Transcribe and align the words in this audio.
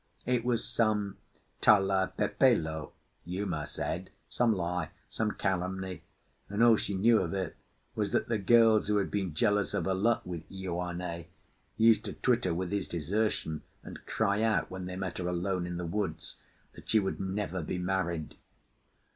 It 0.25 0.43
was 0.43 0.67
some 0.67 1.17
tala 1.61 2.11
pepelo, 2.17 2.93
Uma 3.23 3.67
said, 3.67 4.09
some 4.29 4.51
lie, 4.51 4.89
some 5.11 5.29
calumny; 5.33 6.01
and 6.49 6.63
all 6.63 6.75
she 6.75 6.95
knew 6.95 7.19
of 7.21 7.35
it 7.35 7.55
was 7.93 8.09
that 8.09 8.27
the 8.27 8.39
girls 8.39 8.87
who 8.87 8.97
had 8.97 9.11
been 9.11 9.35
jealous 9.35 9.75
of 9.75 9.85
her 9.85 9.93
luck 9.93 10.25
with 10.25 10.49
Ioane 10.49 11.27
used 11.77 12.03
to 12.05 12.13
twit 12.13 12.45
her 12.45 12.53
with 12.55 12.71
his 12.71 12.87
desertion, 12.87 13.61
and 13.83 14.07
cry 14.07 14.41
out, 14.41 14.71
when 14.71 14.87
they 14.87 14.95
met 14.95 15.19
her 15.19 15.27
alone 15.27 15.67
in 15.67 15.77
the 15.77 15.85
woods, 15.85 16.37
that 16.73 16.89
she 16.89 16.97
would 16.99 17.19
never 17.19 17.61
be 17.61 17.77
married. 17.77 18.33